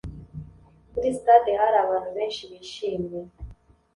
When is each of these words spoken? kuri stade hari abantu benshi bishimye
kuri 0.91 1.07
stade 1.17 1.51
hari 1.61 1.77
abantu 1.85 2.09
benshi 2.17 2.41
bishimye 2.49 3.19